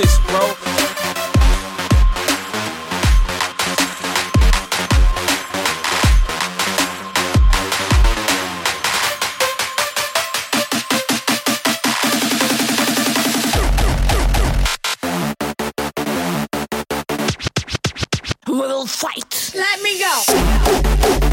[0.00, 0.54] this, bro.
[18.46, 19.52] We'll fight.
[19.56, 21.23] Let me go.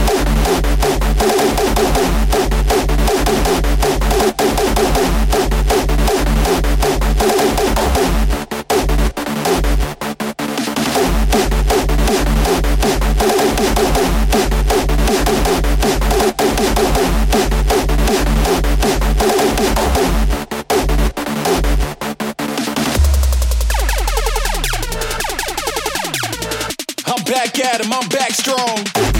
[27.73, 29.11] At him, I'm back strong.